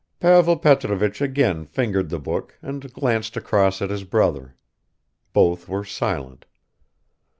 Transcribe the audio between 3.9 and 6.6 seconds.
his brother. Both were silent.